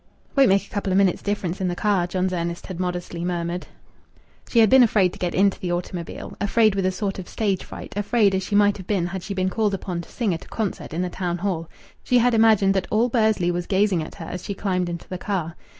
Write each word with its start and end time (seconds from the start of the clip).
"Won't 0.35 0.49
make 0.49 0.65
a 0.65 0.69
couple 0.71 0.91
of 0.91 0.97
minutes' 0.97 1.21
difference 1.21 1.61
in 1.61 1.67
the 1.67 1.75
car," 1.75 2.07
John's 2.07 2.33
Ernest 2.33 2.65
had 2.65 2.79
modestly 2.79 3.23
murmured. 3.23 3.67
She 4.49 4.57
had 4.57 4.67
been 4.67 4.81
afraid 4.81 5.13
to 5.13 5.19
get 5.19 5.35
into 5.35 5.59
the 5.59 5.71
automobile 5.71 6.35
afraid 6.41 6.73
with 6.73 6.87
a 6.87 6.91
sort 6.91 7.19
of 7.19 7.29
stage 7.29 7.63
fright; 7.63 7.93
afraid, 7.95 8.33
as 8.33 8.41
she 8.41 8.55
might 8.55 8.77
have 8.77 8.87
been 8.87 9.05
had 9.05 9.21
she 9.21 9.35
been 9.35 9.51
called 9.51 9.75
upon 9.75 10.01
to 10.01 10.09
sing 10.09 10.33
at 10.33 10.45
a 10.45 10.47
concert 10.47 10.91
in 10.91 11.03
the 11.03 11.09
Town 11.11 11.37
Hall. 11.37 11.69
She 12.03 12.17
had 12.17 12.33
imagined 12.33 12.73
that 12.73 12.87
all 12.89 13.09
Bursley 13.09 13.51
was 13.51 13.67
gazing 13.67 14.01
at 14.01 14.15
her 14.15 14.25
as 14.25 14.43
she 14.43 14.55
climbed 14.55 14.89
into 14.89 15.07
the 15.07 15.19
car. 15.19 15.55